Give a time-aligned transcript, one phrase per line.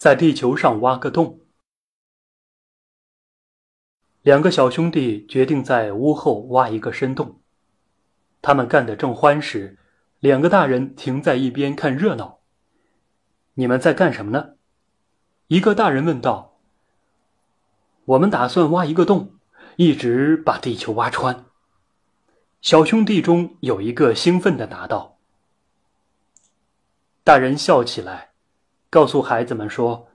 [0.00, 1.40] 在地球上挖个洞。
[4.22, 7.42] 两个小兄弟决定在屋后挖一个深洞。
[8.40, 9.76] 他们干得正欢时，
[10.18, 12.38] 两个大人停在一边看热闹。
[13.52, 14.54] 你们在干什么呢？
[15.48, 16.56] 一个大人问道。
[18.06, 19.34] 我们打算挖一个洞，
[19.76, 21.44] 一直把地球挖穿。
[22.62, 25.18] 小兄弟中有一个兴奋地答道。
[27.22, 28.29] 大人笑起来，
[28.90, 30.08] 告诉孩子们说：“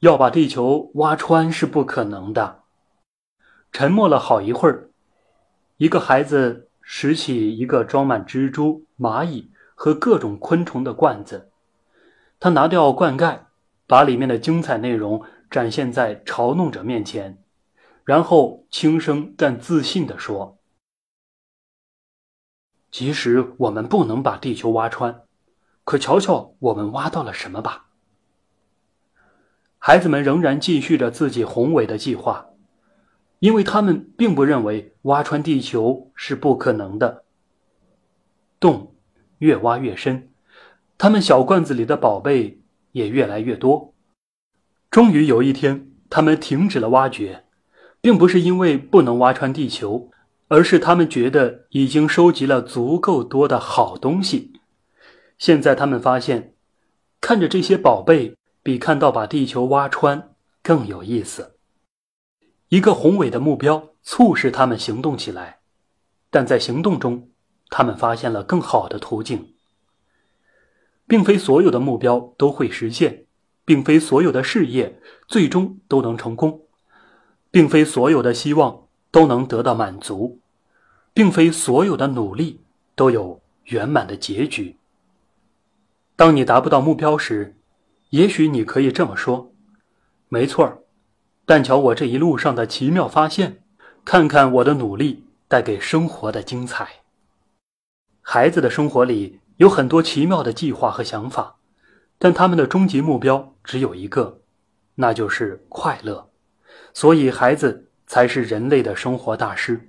[0.00, 2.64] 要把地球挖穿是不可能的。”
[3.70, 4.90] 沉默了好一会儿，
[5.76, 11.52] 一个孩子拾起一个装满蜘蛛、蚂蚁和各种昆虫的罐子，
[12.40, 13.46] 他拿掉罐盖，
[13.86, 17.40] 把里面的精彩内容展现在嘲弄者面前，
[18.04, 20.58] 然后轻声但自信地说
[22.90, 25.22] ：“即使我们不能把地球挖穿，
[25.88, 27.86] 可瞧瞧我们挖到了什么吧。”
[29.80, 32.44] 孩子们仍然继续着自己宏伟的计划。
[33.38, 37.22] 因为他们并不认为挖穿地球是不可能的。
[38.58, 38.96] 洞
[39.38, 40.30] 越挖越深，
[40.98, 43.94] 他们小罐子里的宝贝也越来越多。
[44.90, 47.44] 终于有一天，他们停止了挖掘，
[48.00, 50.10] 并不是因为不能挖穿地球，
[50.48, 54.57] 而是他们觉得已经收集了足够多的好东西。
[55.38, 56.54] 现在他们发现，
[57.20, 61.56] 看着这些宝贝，比看到把地球挖穿更有意思。
[62.68, 65.60] 一个宏伟的目标促使他们行动起来，
[66.28, 67.30] 但在行动中，
[67.70, 69.54] 他们发现了更好的途径。
[71.06, 73.24] 并非所有的目标都会实现，
[73.64, 76.62] 并非所有的事业最终都能成功，
[77.50, 80.40] 并非所有的希望都能得到满足，
[81.14, 82.60] 并非所有的努力
[82.94, 84.77] 都有圆满的结局。
[86.18, 87.54] 当你达不到目标时，
[88.10, 89.52] 也许你可以这么说
[90.28, 90.78] ：“没错儿。”
[91.46, 93.62] 但瞧我这一路上的奇妙发现，
[94.04, 96.88] 看看我的努力带给生活的精彩。
[98.20, 101.58] 孩子的生活里有很多奇妙的计划和想法，
[102.18, 104.40] 但他们的终极目标只有一个，
[104.96, 106.28] 那就是快乐。
[106.92, 109.88] 所以，孩子才是人类的生活大师。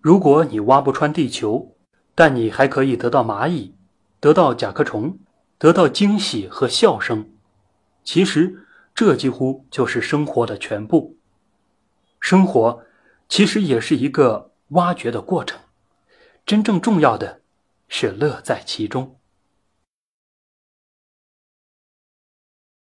[0.00, 1.76] 如果你挖不穿地球，
[2.14, 3.74] 但你还可以得到蚂蚁，
[4.20, 5.18] 得到甲壳虫，
[5.58, 7.28] 得到惊喜和笑声，
[8.04, 8.62] 其实。
[8.96, 11.18] 这几乎就是生活的全部。
[12.18, 12.82] 生活
[13.28, 15.60] 其实也是一个挖掘的过程，
[16.46, 17.42] 真正重要的
[17.88, 19.18] 是乐在其中。